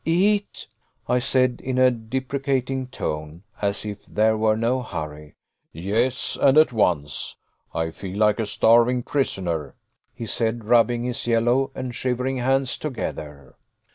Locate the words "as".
3.61-3.85